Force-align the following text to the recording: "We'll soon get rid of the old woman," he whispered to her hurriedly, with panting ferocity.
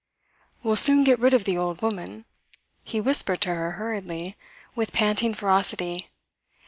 "We'll 0.63 0.77
soon 0.77 1.03
get 1.03 1.19
rid 1.19 1.35
of 1.35 1.43
the 1.43 1.59
old 1.59 1.83
woman," 1.83 2.25
he 2.83 2.99
whispered 2.99 3.39
to 3.41 3.53
her 3.53 3.73
hurriedly, 3.73 4.35
with 4.73 4.93
panting 4.93 5.35
ferocity. 5.35 6.09